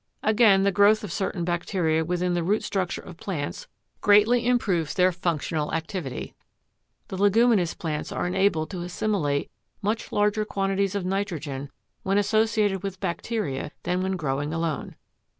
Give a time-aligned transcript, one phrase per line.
[0.23, 3.67] Again, the growth of certain bacteria within the root structure of plants
[4.01, 6.33] greatly improves their functional activity.
[7.09, 11.69] The leguminous plants are enabled to assimilate much larger quantities of nitrogen
[12.01, 14.95] when associated with bacteria than when growing alone.